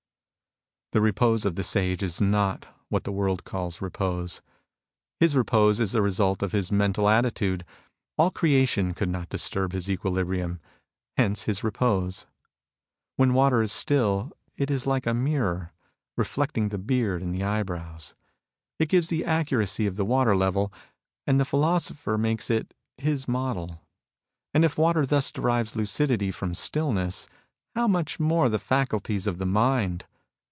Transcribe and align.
The 0.93 0.99
repose 0.99 1.45
of 1.45 1.55
the 1.55 1.63
Sage 1.63 2.03
is 2.03 2.19
not 2.19 2.67
what 2.89 3.05
the 3.05 3.13
world 3.13 3.45
calls 3.45 3.79
repose. 3.81 4.41
His 5.21 5.37
repose 5.37 5.79
is 5.79 5.93
the 5.93 6.01
result 6.01 6.43
of 6.43 6.51
his 6.51 6.69
mental 6.69 7.07
attitude. 7.07 7.63
All 8.17 8.29
creation 8.29 8.93
could 8.93 9.07
not 9.07 9.29
disturb 9.29 9.71
his 9.71 9.89
equilibrium: 9.89 10.59
hence 11.15 11.43
his 11.43 11.63
repose. 11.63 12.25
When 13.15 13.33
water 13.33 13.61
is 13.61 13.71
still, 13.71 14.33
it 14.57 14.69
is 14.69 14.85
like 14.85 15.07
a 15.07 15.13
mirror, 15.13 15.71
reflecting 16.17 16.67
the 16.67 16.77
beard 16.77 17.21
and 17.21 17.33
the 17.33 17.41
eyebrows. 17.45 18.13
It 18.77 18.89
gives 18.89 19.07
the 19.07 19.23
accuracy 19.23 19.87
of 19.87 19.95
the 19.95 20.03
water 20.03 20.35
level, 20.35 20.73
and 21.25 21.39
the 21.39 21.45
philosopher 21.45 22.17
makes 22.17 22.49
it 22.49 22.73
his 22.97 23.29
model. 23.29 23.79
And 24.53 24.65
if 24.65 24.77
water 24.77 25.05
thus 25.05 25.31
derives 25.31 25.77
lucidity 25.77 26.31
from 26.31 26.53
stillness, 26.53 27.29
how 27.75 27.87
much 27.87 28.19
more 28.19 28.49
the 28.49 28.59
faculties 28.59 29.25
of 29.25 29.37
the 29.37 29.45
mind 29.45 30.03